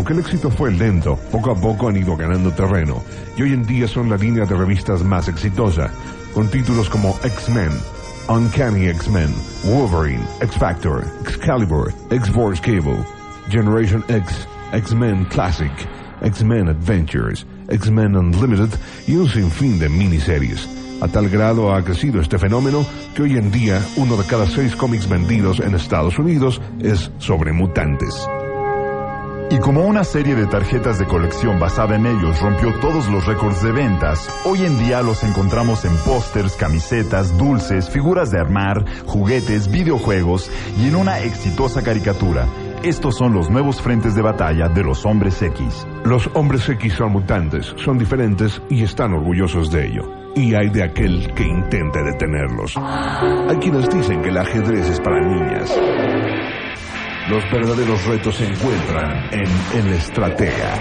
[0.00, 3.02] Aunque el éxito fue lento, poco a poco han ido ganando terreno
[3.36, 5.90] y hoy en día son la línea de revistas más exitosa,
[6.32, 7.68] con títulos como X-Men,
[8.26, 9.28] Uncanny X-Men,
[9.62, 13.04] Wolverine, X-Factor, Excalibur, X-Force Cable,
[13.50, 15.70] Generation X, X-Men Classic,
[16.22, 18.70] X-Men Adventures, X-Men Unlimited
[19.06, 20.66] y un sinfín de miniseries.
[21.02, 24.74] A tal grado ha crecido este fenómeno que hoy en día uno de cada seis
[24.74, 28.26] cómics vendidos en Estados Unidos es sobre mutantes.
[29.52, 33.60] Y como una serie de tarjetas de colección basada en ellos rompió todos los récords
[33.64, 39.68] de ventas, hoy en día los encontramos en pósters, camisetas, dulces, figuras de armar, juguetes,
[39.68, 42.46] videojuegos y en una exitosa caricatura.
[42.84, 45.84] Estos son los nuevos frentes de batalla de los hombres X.
[46.04, 50.02] Los hombres X son mutantes, son diferentes y están orgullosos de ello.
[50.36, 52.76] Y hay de aquel que intente detenerlos.
[52.76, 55.76] Hay quienes dicen que el ajedrez es para niñas.
[57.30, 60.74] Los verdaderos retos se encuentran en El Estratega.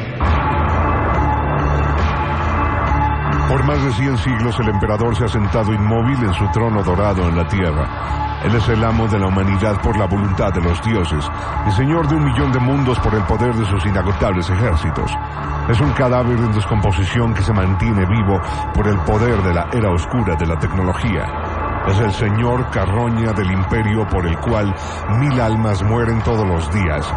[3.47, 7.29] Por más de 100 siglos el emperador se ha sentado inmóvil en su trono dorado
[7.29, 8.41] en la tierra.
[8.43, 11.23] Él es el amo de la humanidad por la voluntad de los dioses
[11.67, 15.11] y señor de un millón de mundos por el poder de sus inagotables ejércitos.
[15.69, 18.41] Es un cadáver en descomposición que se mantiene vivo
[18.73, 21.48] por el poder de la era oscura de la tecnología.
[21.89, 24.71] Es el señor carroña del imperio por el cual
[25.17, 27.11] mil almas mueren todos los días,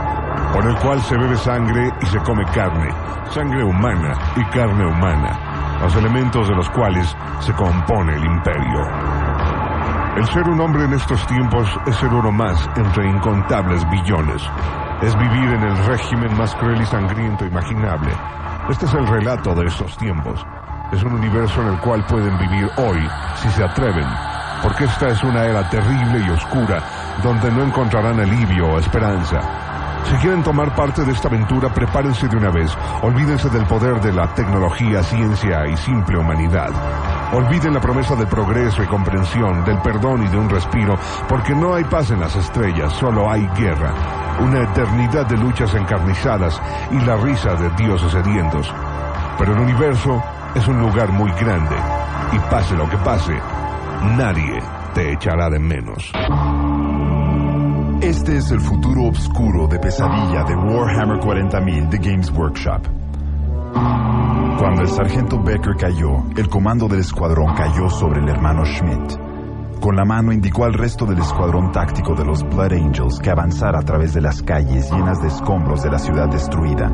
[0.55, 2.89] por el cual se bebe sangre y se come carne,
[3.31, 8.81] sangre humana y carne humana, los elementos de los cuales se compone el imperio.
[10.17, 14.43] El ser un hombre en estos tiempos es ser uno más entre incontables billones.
[15.03, 18.13] Es vivir en el régimen más cruel y sangriento imaginable.
[18.71, 20.47] Este es el relato de estos tiempos.
[20.93, 23.07] Es un universo en el cual pueden vivir hoy
[23.37, 24.07] si se atreven,
[24.63, 26.83] porque esta es una era terrible y oscura
[27.23, 29.41] donde no encontrarán alivio o esperanza.
[30.05, 32.77] Si quieren tomar parte de esta aventura, prepárense de una vez.
[33.03, 36.71] Olvídense del poder de la tecnología, ciencia y simple humanidad.
[37.33, 41.75] Olviden la promesa del progreso y comprensión, del perdón y de un respiro, porque no
[41.75, 43.95] hay paz en las estrellas, solo hay guerra.
[44.41, 48.73] Una eternidad de luchas encarnizadas y la risa de dioses sedientos.
[49.39, 50.23] Pero el universo
[50.55, 51.77] es un lugar muy grande
[52.33, 53.39] y pase lo que pase,
[54.17, 54.61] nadie
[54.95, 56.13] te echará de menos.
[58.01, 62.83] Este es el futuro oscuro de pesadilla de Warhammer 40.000 de Games Workshop.
[64.59, 69.19] Cuando el sargento Becker cayó, el comando del escuadrón cayó sobre el hermano Schmidt.
[69.81, 73.81] Con la mano indicó al resto del escuadrón táctico de los Blood Angels que avanzara
[73.81, 76.93] a través de las calles llenas de escombros de la ciudad destruida.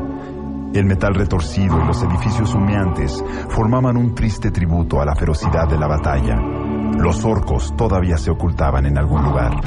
[0.73, 5.77] El metal retorcido y los edificios humeantes formaban un triste tributo a la ferocidad de
[5.77, 6.58] la batalla.
[6.99, 9.61] Los orcos todavía se ocultaban en algún lugar.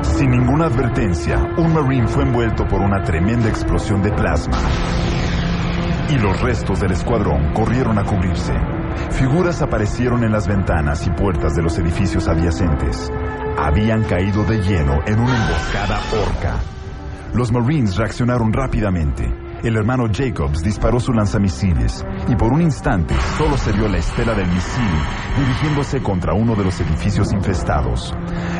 [0.00, 4.56] Sin ninguna advertencia, un Marine fue envuelto por una tremenda explosión de plasma.
[6.08, 8.54] Y los restos del escuadrón corrieron a cubrirse.
[9.10, 13.12] Figuras aparecieron en las ventanas y puertas de los edificios adyacentes.
[13.58, 16.54] Habían caído de lleno en una emboscada orca.
[17.34, 19.30] Los Marines reaccionaron rápidamente.
[19.62, 24.34] El hermano Jacobs disparó su lanzamisiles y por un instante solo se vio la estela
[24.34, 24.90] del misil
[25.38, 28.12] dirigiéndose contra uno de los edificios infestados.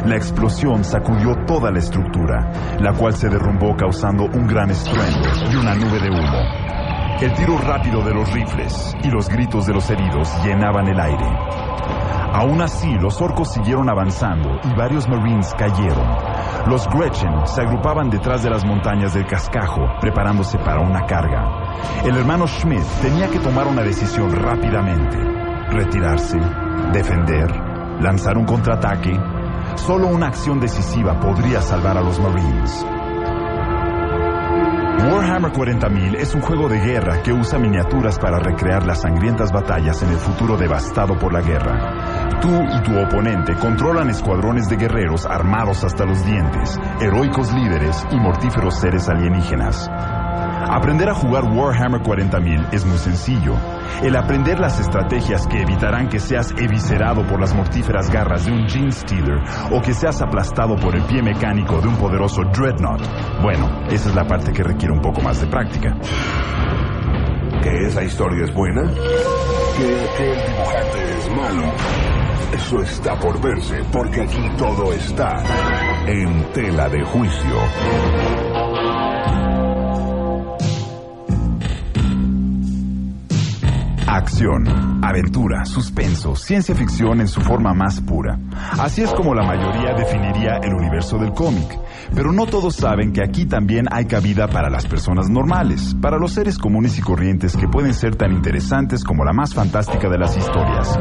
[0.07, 5.57] La explosión sacudió toda la estructura, la cual se derrumbó causando un gran estruendo y
[5.57, 6.73] una nube de humo.
[7.21, 11.27] El tiro rápido de los rifles y los gritos de los heridos llenaban el aire.
[12.33, 16.32] Aún así, los orcos siguieron avanzando y varios marines cayeron.
[16.67, 21.45] Los Gretchen se agrupaban detrás de las montañas del cascajo, preparándose para una carga.
[22.05, 25.19] El hermano Schmidt tenía que tomar una decisión rápidamente.
[25.71, 26.39] Retirarse,
[26.93, 27.51] defender,
[28.01, 29.19] lanzar un contraataque.
[29.77, 32.87] Solo una acción decisiva podría salvar a los Marines.
[35.11, 40.01] Warhammer 40.000 es un juego de guerra que usa miniaturas para recrear las sangrientas batallas
[40.03, 42.02] en el futuro devastado por la guerra.
[42.41, 48.17] Tú y tu oponente controlan escuadrones de guerreros armados hasta los dientes, heroicos líderes y
[48.17, 49.89] mortíferos seres alienígenas.
[49.89, 53.55] Aprender a jugar Warhammer 40.000 es muy sencillo.
[54.03, 58.69] El aprender las estrategias que evitarán que seas eviscerado por las mortíferas garras de un
[58.69, 59.39] Gene Stealer
[59.71, 63.03] o que seas aplastado por el pie mecánico de un poderoso Dreadnought.
[63.43, 65.95] Bueno, esa es la parte que requiere un poco más de práctica.
[67.63, 68.83] ¿Que esa historia es buena?
[69.77, 72.12] ¿Que, el dibujante es malo?
[72.55, 75.43] Eso está por verse, porque aquí todo está
[76.07, 77.57] en tela de juicio.
[84.23, 84.65] acción,
[85.03, 88.39] aventura, suspenso, ciencia ficción en su forma más pura.
[88.79, 91.79] Así es como la mayoría definiría el universo del cómic.
[92.15, 96.33] Pero no todos saben que aquí también hay cabida para las personas normales, para los
[96.33, 100.37] seres comunes y corrientes que pueden ser tan interesantes como la más fantástica de las
[100.37, 100.99] historias.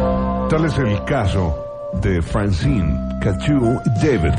[0.51, 1.55] Tal es el caso
[2.01, 4.33] de Francine, Cachu y David,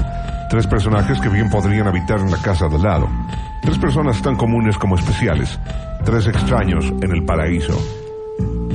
[0.50, 3.08] tres personajes que bien podrían habitar en la casa de lado.
[3.62, 5.58] Tres personas tan comunes como especiales,
[6.04, 7.80] tres extraños en el paraíso.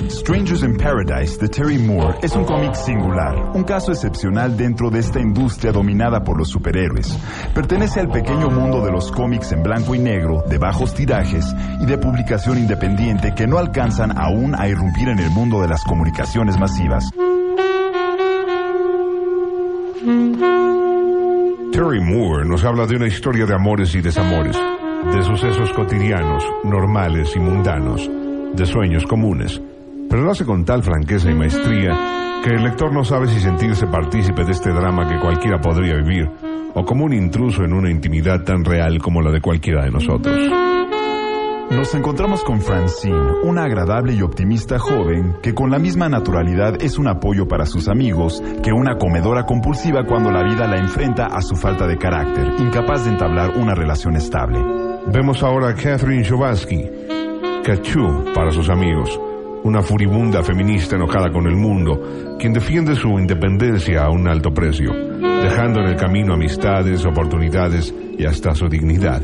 [0.10, 5.00] Strangers in Paradise de Terry Moore es un cómic singular, un caso excepcional dentro de
[5.00, 7.16] esta industria dominada por los superhéroes.
[7.54, 11.46] Pertenece al pequeño mundo de los cómics en blanco y negro, de bajos tirajes
[11.80, 15.84] y de publicación independiente que no alcanzan aún a irrumpir en el mundo de las
[15.84, 17.12] comunicaciones masivas.
[21.72, 24.58] Terry Moore nos habla de una historia de amores y desamores,
[25.14, 28.10] de sucesos cotidianos, normales y mundanos,
[28.56, 29.62] de sueños comunes
[30.10, 33.88] pero lo hace con tal franqueza y maestría que el lector no sabe si sentirse
[33.88, 36.30] partícipe de este drama que cualquiera podría vivir
[36.74, 40.67] o como un intruso en una intimidad tan real como la de cualquiera de nosotros.
[41.70, 46.98] Nos encontramos con Francine, una agradable y optimista joven que con la misma naturalidad es
[46.98, 51.42] un apoyo para sus amigos que una comedora compulsiva cuando la vida la enfrenta a
[51.42, 54.60] su falta de carácter, incapaz de entablar una relación estable.
[55.08, 56.90] Vemos ahora a Catherine Chovansky,
[57.66, 59.20] Cachú para sus amigos,
[59.64, 64.94] una furibunda feminista enojada con el mundo, quien defiende su independencia a un alto precio,
[64.94, 69.22] dejando en el camino amistades, oportunidades y hasta su dignidad.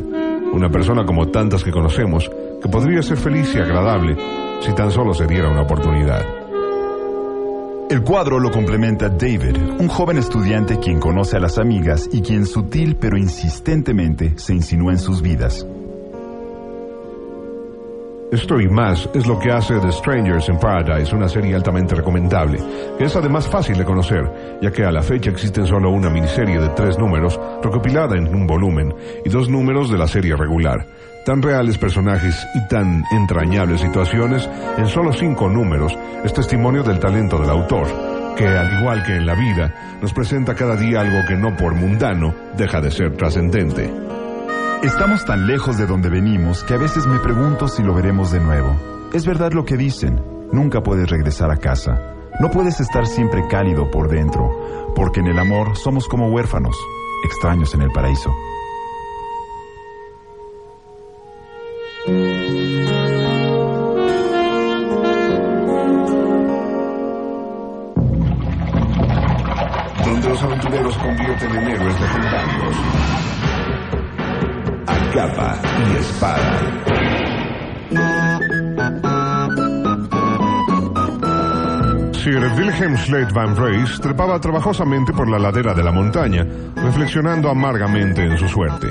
[0.54, 2.30] Una persona como tantas que conocemos,
[2.62, 4.16] que podría ser feliz y agradable
[4.62, 6.24] si tan solo se diera una oportunidad.
[7.90, 12.46] El cuadro lo complementa David, un joven estudiante quien conoce a las amigas y quien
[12.46, 15.66] sutil pero insistentemente se insinúa en sus vidas.
[18.34, 22.58] Esto y más es lo que hace The Strangers in Paradise, una serie altamente recomendable,
[22.98, 26.60] que es además fácil de conocer, ya que a la fecha existen solo una miniserie
[26.60, 28.92] de tres números, recopilada en un volumen,
[29.24, 30.84] y dos números de la serie regular.
[31.28, 34.50] Tan reales personajes y tan entrañables situaciones
[34.80, 35.96] en solo cinco números
[36.26, 37.86] es testimonio del talento del autor,
[38.36, 41.76] que al igual que en la vida, nos presenta cada día algo que no por
[41.76, 43.94] mundano deja de ser trascendente.
[44.84, 48.42] Estamos tan lejos de donde venimos que a veces me pregunto si lo veremos de
[48.42, 48.76] nuevo.
[49.14, 50.22] Es verdad lo que dicen,
[50.52, 52.02] nunca puedes regresar a casa.
[52.42, 56.78] No puedes estar siempre cálido por dentro, porque en el amor somos como huérfanos,
[57.24, 58.30] extraños en el paraíso.
[70.06, 73.33] Donde los aventureros convierten en héroes legendarios
[75.14, 76.60] capa y espada.
[82.14, 88.24] Sir Wilhelm Slade Van Reis trepaba trabajosamente por la ladera de la montaña, reflexionando amargamente
[88.24, 88.88] en su suerte.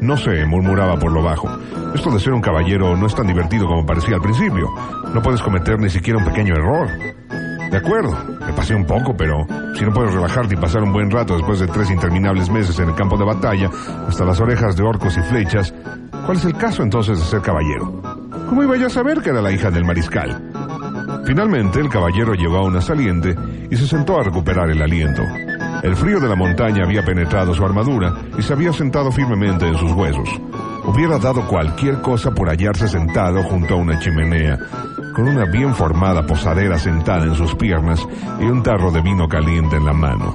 [0.00, 1.48] No sé, murmuraba por lo bajo.
[1.94, 4.68] Esto de ser un caballero no es tan divertido como parecía al principio.
[5.14, 6.88] No puedes cometer ni siquiera un pequeño error.
[7.72, 8.14] De acuerdo,
[8.46, 9.46] me pasé un poco, pero
[9.78, 12.90] si no puedes relajarte y pasar un buen rato después de tres interminables meses en
[12.90, 13.70] el campo de batalla,
[14.06, 15.72] hasta las orejas de orcos y flechas,
[16.26, 18.02] ¿cuál es el caso entonces de ser caballero?
[18.46, 20.50] ¿Cómo iba yo a saber que era la hija del mariscal?
[21.24, 23.34] Finalmente, el caballero llegó a una saliente
[23.70, 25.22] y se sentó a recuperar el aliento.
[25.82, 29.78] El frío de la montaña había penetrado su armadura y se había sentado firmemente en
[29.78, 30.28] sus huesos.
[30.84, 34.58] Hubiera dado cualquier cosa por hallarse sentado junto a una chimenea,
[35.12, 38.06] con una bien formada posadera sentada en sus piernas
[38.40, 40.32] y un tarro de vino caliente en la mano.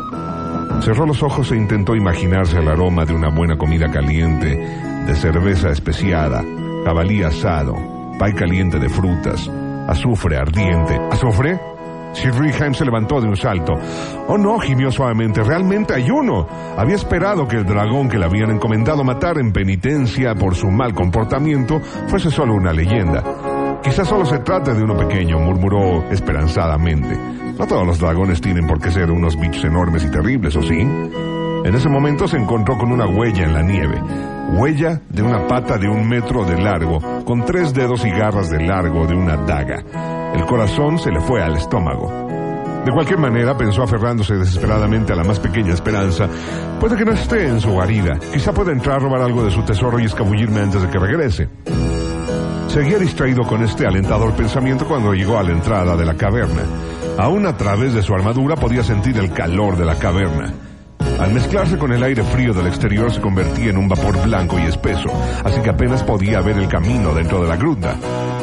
[0.81, 4.55] Cerró los ojos e intentó imaginarse el aroma de una buena comida caliente,
[5.05, 6.43] de cerveza especiada,
[6.86, 7.75] jabalí asado,
[8.19, 9.50] pay caliente de frutas,
[9.88, 11.00] azufre ardiente.
[11.12, 11.60] ¿Azufre?
[12.13, 13.74] Sir Rickheim se levantó de un salto.
[14.27, 15.43] Oh no, gimió suavemente.
[15.43, 16.48] Realmente hay uno.
[16.75, 20.93] Había esperado que el dragón que le habían encomendado matar en penitencia por su mal
[20.93, 23.24] comportamiento fuese solo una leyenda.
[23.84, 27.17] Quizás solo se trate de uno pequeño, murmuró esperanzadamente.
[27.57, 30.79] No todos los dragones tienen por qué ser unos bichos enormes y terribles, ¿o sí?
[30.79, 34.01] En ese momento se encontró con una huella en la nieve.
[34.53, 38.65] Huella de una pata de un metro de largo, con tres dedos y garras de
[38.65, 39.84] largo de una daga.
[40.34, 42.27] El corazón se le fue al estómago.
[42.86, 46.29] De cualquier manera, pensó aferrándose desesperadamente a la más pequeña esperanza,
[46.79, 48.17] puede que no esté en su guarida.
[48.31, 51.50] Quizá pueda entrar robar algo de su tesoro y escabullirme antes de que regrese.
[52.67, 56.63] Seguía distraído con este alentador pensamiento cuando llegó a la entrada de la caverna.
[57.17, 60.53] Aún a través de su armadura podía sentir el calor de la caverna.
[61.19, 64.63] Al mezclarse con el aire frío del exterior se convertía en un vapor blanco y
[64.63, 65.09] espeso,
[65.43, 67.95] así que apenas podía ver el camino dentro de la gruta.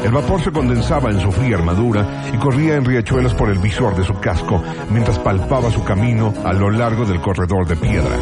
[0.03, 3.95] El vapor se condensaba en su fría armadura y corría en riachuelos por el visor
[3.95, 8.17] de su casco mientras palpaba su camino a lo largo del corredor de piedra.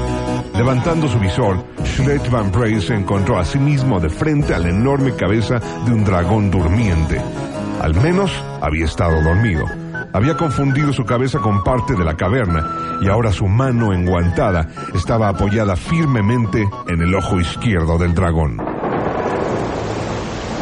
[0.55, 4.69] Levantando su visor, Schlett Van Bray se encontró a sí mismo de frente a la
[4.69, 7.21] enorme cabeza de un dragón durmiente.
[7.81, 8.31] Al menos
[8.61, 9.65] había estado dormido.
[10.13, 15.29] Había confundido su cabeza con parte de la caverna y ahora su mano enguantada estaba
[15.29, 18.59] apoyada firmemente en el ojo izquierdo del dragón.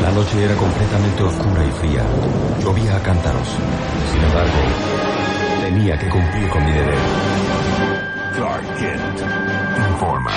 [0.02, 2.04] La noche era completamente oscura y fría.
[2.62, 3.48] Llovía a cántaros.
[4.10, 4.50] Sin embargo,
[5.62, 7.59] tenía que cumplir con mi deber.
[9.90, 10.30] Informa.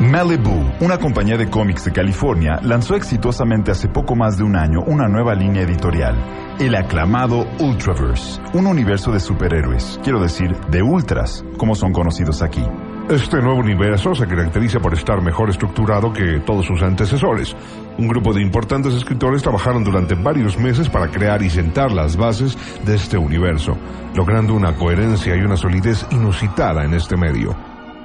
[0.00, 4.80] Malibu, una compañía de cómics de California, lanzó exitosamente hace poco más de un año
[4.86, 6.16] una nueva línea editorial,
[6.58, 12.64] el aclamado Ultraverse, un universo de superhéroes, quiero decir, de ultras, como son conocidos aquí.
[13.10, 17.56] Este nuevo universo se caracteriza por estar mejor estructurado que todos sus antecesores.
[17.98, 22.56] Un grupo de importantes escritores trabajaron durante varios meses para crear y sentar las bases
[22.84, 23.76] de este universo,
[24.14, 27.56] logrando una coherencia y una solidez inusitada en este medio.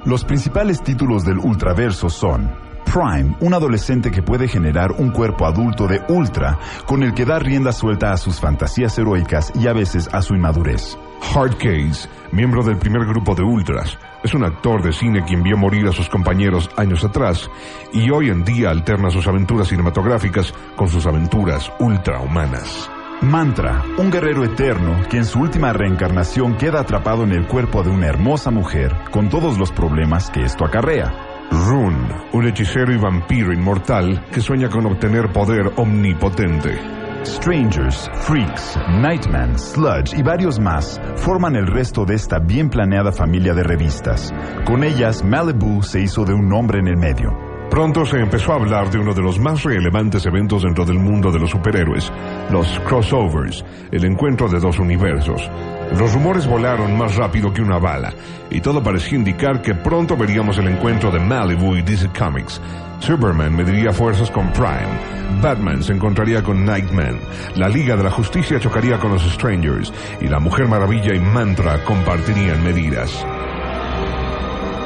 [0.04, 2.50] Los principales títulos del ultraverso son
[2.92, 7.38] Prime, un adolescente que puede generar un cuerpo adulto de ultra, con el que da
[7.38, 10.98] rienda suelta a sus fantasías heroicas y a veces a su inmadurez.
[11.22, 15.56] Hard Case, miembro del primer grupo de Ultras, es un actor de cine quien vio
[15.56, 17.50] morir a sus compañeros años atrás
[17.92, 22.90] y hoy en día alterna sus aventuras cinematográficas con sus aventuras ultrahumanas.
[23.22, 27.90] Mantra, un guerrero eterno que en su última reencarnación queda atrapado en el cuerpo de
[27.90, 31.14] una hermosa mujer con todos los problemas que esto acarrea.
[31.50, 37.05] Rune, un hechicero y vampiro inmortal que sueña con obtener poder omnipotente.
[37.26, 43.52] Strangers, Freaks, Nightman, Sludge y varios más forman el resto de esta bien planeada familia
[43.52, 44.32] de revistas.
[44.64, 47.45] Con ellas, Malibu se hizo de un nombre en el medio.
[47.70, 51.30] Pronto se empezó a hablar de uno de los más relevantes eventos dentro del mundo
[51.30, 52.10] de los superhéroes,
[52.50, 55.50] los crossovers, el encuentro de dos universos.
[55.98, 58.14] Los rumores volaron más rápido que una bala,
[58.50, 62.60] y todo parecía indicar que pronto veríamos el encuentro de Malibu y DC Comics.
[63.00, 67.18] Superman mediría fuerzas con Prime, Batman se encontraría con Nightman,
[67.56, 71.84] la Liga de la Justicia chocaría con los Strangers, y la Mujer Maravilla y Mantra
[71.84, 73.24] compartirían medidas.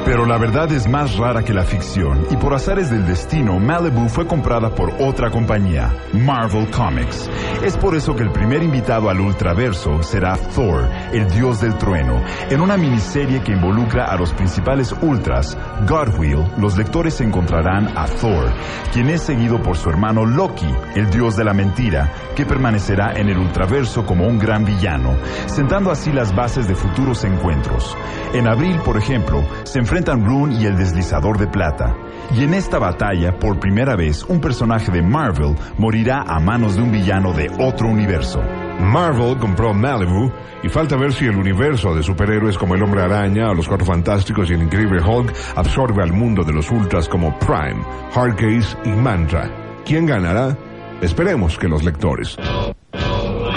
[0.03, 4.09] Pero la verdad es más rara que la ficción, y por azares del destino, Malibu
[4.09, 7.29] fue comprada por otra compañía, Marvel Comics.
[7.63, 12.21] Es por eso que el primer invitado al ultraverso será Thor, el dios del trueno,
[12.49, 15.57] en una miniserie que involucra a los principales ultras.
[15.87, 18.51] Godwheel, los lectores encontrarán a Thor,
[18.91, 23.29] quien es seguido por su hermano Loki, el dios de la mentira, que permanecerá en
[23.29, 25.15] el ultraverso como un gran villano,
[25.45, 27.95] sentando así las bases de futuros encuentros.
[28.33, 31.93] En abril, por ejemplo, se enfrentan Rune y el deslizador de plata.
[32.33, 36.81] Y en esta batalla, por primera vez, un personaje de Marvel morirá a manos de
[36.81, 38.41] un villano de otro universo.
[38.79, 40.31] Marvel compró Malibu
[40.63, 43.85] y falta ver si el universo de superhéroes como el Hombre Araña, o los Cuatro
[43.85, 47.83] Fantásticos y el Increíble Hulk absorbe al mundo de los ultras como Prime,
[48.13, 49.51] Hardcase y Mantra.
[49.83, 50.57] ¿Quién ganará?
[51.01, 52.37] Esperemos que los lectores.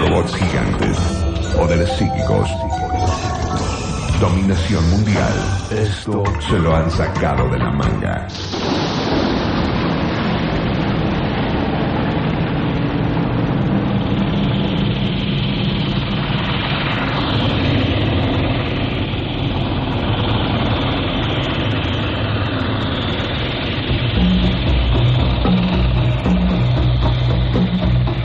[0.00, 0.98] Robots gigantes,
[1.56, 2.50] poderes psíquicos,
[4.20, 5.32] dominación mundial.
[5.70, 8.28] Esto se lo han sacado de la manga.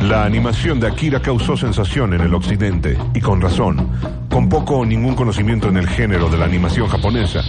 [0.09, 3.91] La animación de Akira causó sensación en el occidente, y con razón,
[4.27, 7.41] con poco o ningún conocimiento en el género de la animación japonesa.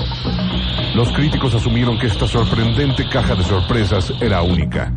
[0.95, 4.93] Los críticos asumieron que esta sorprendente caja de sorpresas era única.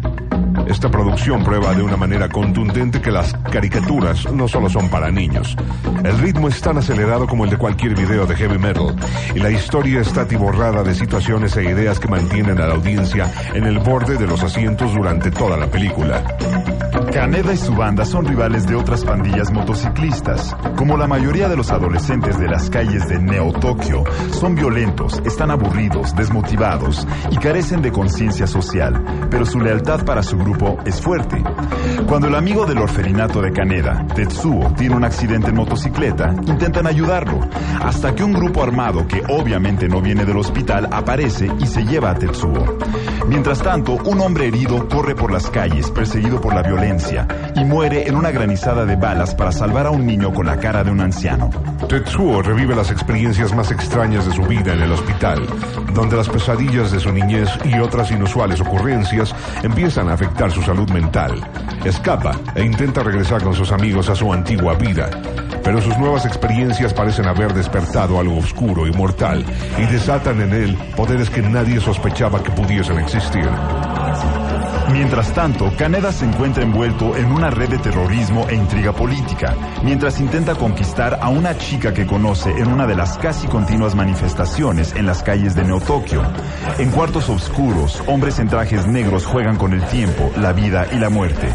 [0.67, 5.55] Esta producción prueba de una manera contundente que las caricaturas no solo son para niños.
[6.03, 8.93] El ritmo es tan acelerado como el de cualquier video de heavy metal
[9.33, 13.63] y la historia está atiborrada de situaciones e ideas que mantienen a la audiencia en
[13.63, 16.23] el borde de los asientos durante toda la película.
[17.13, 20.57] Kaneda y su banda son rivales de otras pandillas motociclistas.
[20.75, 25.51] Como la mayoría de los adolescentes de las calles de Neo Tokio, son violentos, están
[25.51, 31.43] aburridos, desmotivados y carecen de conciencia social, pero su lealtad para su grupo es fuerte.
[32.07, 37.41] Cuando el amigo del orfelinato de Kaneda, Tetsuo, tiene un accidente en motocicleta, intentan ayudarlo,
[37.79, 42.09] hasta que un grupo armado que obviamente no viene del hospital aparece y se lleva
[42.09, 42.75] a Tetsuo.
[43.27, 47.02] Mientras tanto, un hombre herido corre por las calles perseguido por la violencia
[47.55, 50.83] y muere en una granizada de balas para salvar a un niño con la cara
[50.83, 51.49] de un anciano.
[51.87, 55.45] Tetsuo revive las experiencias más extrañas de su vida en el hospital,
[55.93, 60.89] donde las pesadillas de su niñez y otras inusuales ocurrencias empiezan a afectar su salud
[60.91, 61.41] mental.
[61.83, 65.09] Escapa e intenta regresar con sus amigos a su antigua vida,
[65.63, 69.45] pero sus nuevas experiencias parecen haber despertado algo oscuro y mortal
[69.77, 73.49] y desatan en él poderes que nadie sospechaba que pudiesen existir.
[74.93, 80.19] Mientras tanto, Caneda se encuentra envuelto en una red de terrorismo e intriga política, mientras
[80.19, 85.07] intenta conquistar a una chica que conoce en una de las casi continuas manifestaciones en
[85.07, 86.21] las calles de Neo-Tokio.
[86.77, 91.09] En cuartos oscuros, hombres en trajes negros juegan con el tiempo, la vida y la
[91.09, 91.49] muerte.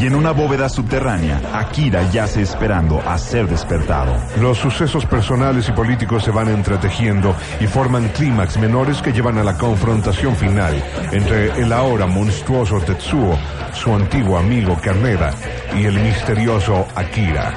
[0.00, 4.14] Y en una bóveda subterránea, Akira yace esperando a ser despertado.
[4.40, 9.44] Los sucesos personales y políticos se van entretejiendo y forman clímax menores que llevan a
[9.44, 13.36] la confrontación final entre el ahora monstruoso Tetsuo,
[13.72, 15.34] su antiguo amigo Kaneda
[15.76, 17.52] y el misterioso Akira.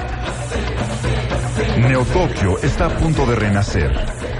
[1.78, 3.92] Neo-Tokio está a punto de renacer,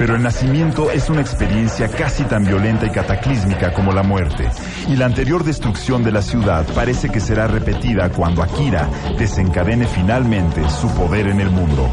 [0.03, 4.51] pero el nacimiento es una experiencia casi tan violenta y cataclísmica como la muerte,
[4.89, 10.69] y la anterior destrucción de la ciudad parece que será repetida cuando Akira desencadene finalmente
[10.71, 11.89] su poder en el mundo.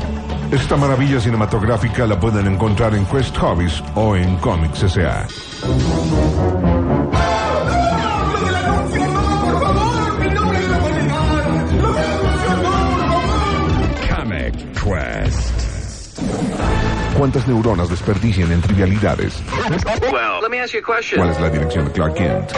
[0.50, 5.28] Esta maravilla cinematográfica la pueden encontrar en Quest Hobbies o en Comics S.A.
[14.16, 15.78] Comic Quest.
[17.18, 19.42] ¿Cuántas neuronas desperdician en trivialidades?
[20.12, 21.20] Well, let me ask you a question.
[21.20, 22.52] ¿Cuál es la dirección de Clark Kent?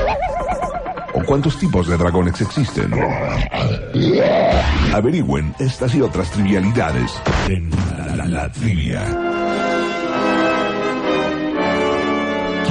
[1.14, 2.92] ¿O cuántos tipos de dragones existen?
[4.94, 7.12] Averigüen estas y otras trivialidades
[7.50, 9.02] en la, la- la trivia.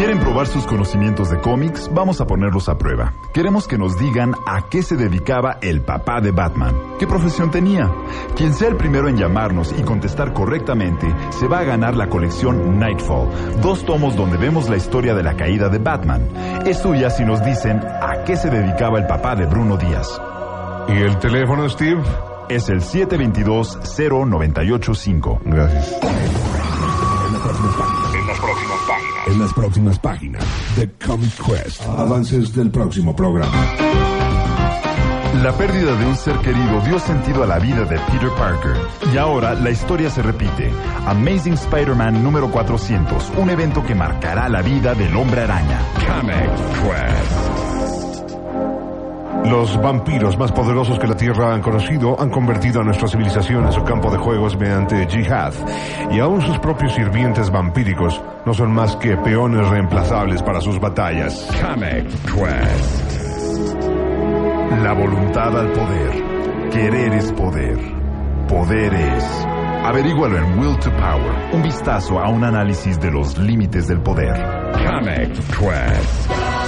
[0.00, 1.90] ¿Quieren probar sus conocimientos de cómics?
[1.92, 3.12] Vamos a ponerlos a prueba.
[3.34, 6.74] Queremos que nos digan a qué se dedicaba el papá de Batman.
[6.98, 7.92] ¿Qué profesión tenía?
[8.34, 12.78] Quien sea el primero en llamarnos y contestar correctamente se va a ganar la colección
[12.78, 13.28] Nightfall,
[13.60, 16.26] dos tomos donde vemos la historia de la caída de Batman.
[16.64, 20.18] Es suya si nos dicen a qué se dedicaba el papá de Bruno Díaz.
[20.88, 22.00] ¿Y el teléfono, Steve?
[22.48, 25.40] Es el 722-0985.
[25.44, 26.00] Gracias.
[29.26, 30.44] En las próximas páginas
[30.76, 31.82] de Comic Quest.
[31.82, 33.50] Avances del próximo programa.
[35.42, 38.76] La pérdida de un ser querido dio sentido a la vida de Peter Parker.
[39.12, 40.70] Y ahora la historia se repite.
[41.06, 45.80] Amazing Spider-Man número 400, un evento que marcará la vida del hombre araña.
[46.06, 46.50] Comic
[46.82, 47.69] Quest.
[49.44, 53.72] Los vampiros más poderosos que la Tierra han conocido han convertido a nuestra civilización en
[53.72, 55.52] su campo de juegos mediante jihad.
[56.10, 61.48] Y aún sus propios sirvientes vampíricos no son más que peones reemplazables para sus batallas.
[61.60, 63.20] Comic Quest.
[64.82, 66.70] La voluntad al poder.
[66.70, 67.78] Querer es poder.
[68.48, 69.46] Poder es.
[69.84, 71.54] Averígualo en Will to Power.
[71.54, 74.36] Un vistazo a un análisis de los límites del poder.
[74.72, 76.59] Comic Quest.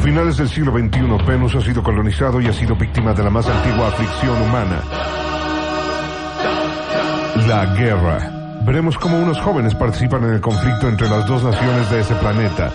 [0.00, 3.28] A finales del siglo XXI, Venus ha sido colonizado y ha sido víctima de la
[3.28, 4.80] más antigua aflicción humana.
[7.46, 8.62] La guerra.
[8.64, 12.72] Veremos cómo unos jóvenes participan en el conflicto entre las dos naciones de ese planeta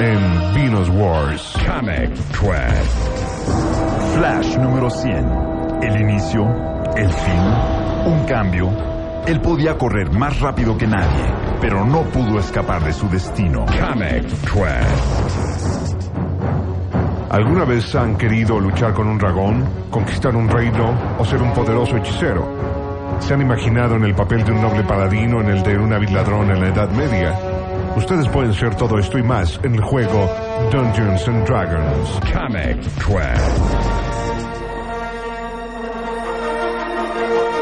[0.00, 1.56] en Venus Wars.
[1.64, 4.16] Comic Quest.
[4.16, 5.84] Flash número 100.
[5.84, 6.42] El inicio,
[6.96, 8.72] el fin, un cambio.
[9.24, 13.66] Él podía correr más rápido que nadie, pero no pudo escapar de su destino.
[13.66, 15.45] Comic Quest.
[17.30, 21.96] ¿Alguna vez han querido luchar con un dragón, conquistar un reino o ser un poderoso
[21.96, 22.46] hechicero?
[23.18, 26.14] ¿Se han imaginado en el papel de un noble paladino en el de un hábil
[26.14, 27.34] ladrón en la Edad Media?
[27.96, 30.30] Ustedes pueden ser todo esto y más en el juego
[30.70, 32.20] Dungeons and Dragons.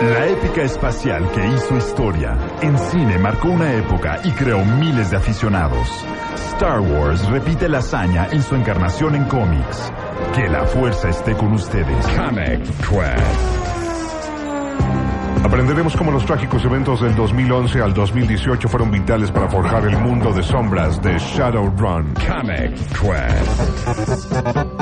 [0.05, 5.17] La épica espacial que hizo historia en cine marcó una época y creó miles de
[5.17, 5.89] aficionados.
[6.53, 9.91] Star Wars repite la hazaña en su encarnación en cómics.
[10.35, 12.07] Que la fuerza esté con ustedes.
[12.09, 13.65] Comic Quest.
[15.43, 20.35] Aprenderemos cómo los trágicos eventos del 2011 al 2018 fueron vitales para forjar el mundo
[20.35, 22.13] de sombras de Shadowrun.
[22.15, 24.74] Comic Quest.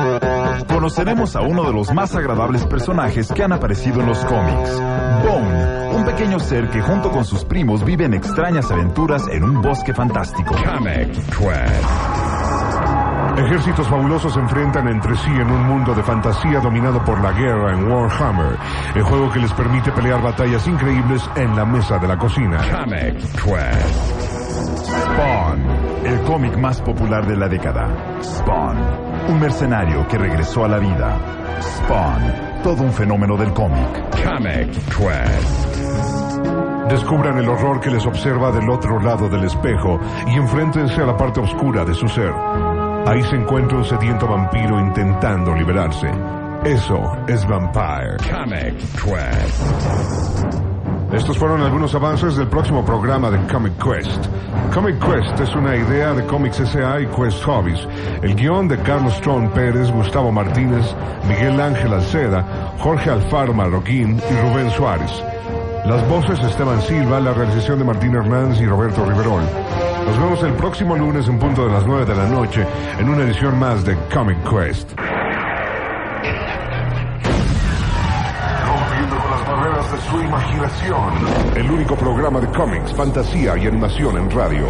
[0.82, 4.82] Conoceremos a uno de los más agradables personajes que han aparecido en los cómics.
[5.22, 9.62] Bone, un pequeño ser que junto con sus primos vive en extrañas aventuras en un
[9.62, 10.56] bosque fantástico.
[10.56, 11.88] Comic Quest.
[13.38, 17.74] Ejércitos fabulosos se enfrentan entre sí en un mundo de fantasía dominado por la guerra
[17.74, 18.58] en Warhammer,
[18.96, 22.58] el juego que les permite pelear batallas increíbles en la mesa de la cocina.
[22.58, 24.32] Comic Quest.
[24.82, 27.88] Spawn, El cómic más popular de la década.
[28.20, 28.76] Spawn.
[29.28, 31.16] Un mercenario que regresó a la vida.
[31.60, 32.62] Spawn.
[32.64, 33.88] Todo un fenómeno del cómic.
[34.10, 35.76] Comic Quest.
[36.88, 41.16] Descubran el horror que les observa del otro lado del espejo y enfréntense a la
[41.16, 42.32] parte oscura de su ser.
[43.06, 46.10] Ahí se encuentra un sediento vampiro intentando liberarse.
[46.64, 48.16] Eso es Vampire.
[48.28, 50.71] Comic Quest.
[51.12, 54.26] Estos fueron algunos avances del próximo programa de Comic Quest.
[54.72, 57.02] Comic Quest es una idea de Comics S.A.
[57.02, 57.86] y Quest Hobbies.
[58.22, 60.96] El guion de Carlos Tron Pérez, Gustavo Martínez,
[61.28, 65.22] Miguel Ángel Alceda, Jorge Alfaro Marroquín y Rubén Suárez.
[65.84, 69.42] Las voces Esteban Silva, la realización de Martín Hernández y Roberto Riverol.
[70.06, 72.66] Nos vemos el próximo lunes en punto de las 9 de la noche
[72.98, 74.90] en una edición más de Comic Quest.
[80.12, 81.56] Su imaginación.
[81.56, 84.66] El único programa de cómics, fantasía y animación en radio.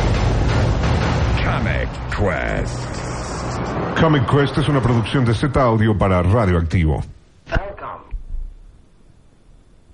[1.45, 4.01] Comic Quest.
[4.01, 7.03] Comic Quest es una producción de Z Audio para Radioactivo.